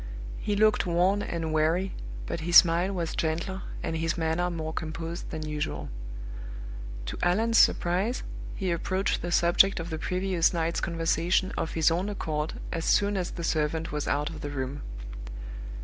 He 0.39 0.55
looked 0.55 0.87
worn 0.87 1.21
and 1.21 1.53
weary, 1.53 1.93
but 2.25 2.39
his 2.39 2.55
smile 2.57 2.91
was 2.91 3.13
gentler 3.15 3.61
and 3.83 3.95
his 3.95 4.17
manner 4.17 4.49
more 4.49 4.73
composed 4.73 5.29
than 5.29 5.45
usual. 5.47 5.89
To 7.05 7.19
Allan's 7.21 7.59
surprise 7.59 8.23
he 8.55 8.71
approached 8.71 9.21
the 9.21 9.31
subject 9.31 9.79
of 9.79 9.91
the 9.91 9.99
previous 9.99 10.53
night's 10.55 10.81
conversation 10.81 11.51
of 11.55 11.73
his 11.73 11.91
own 11.91 12.09
accord 12.09 12.55
as 12.71 12.83
soon 12.85 13.15
as 13.15 13.29
the 13.29 13.43
servant 13.43 13.91
was 13.91 14.07
out 14.07 14.31
of 14.31 14.41
the 14.41 14.49
room. 14.49 14.81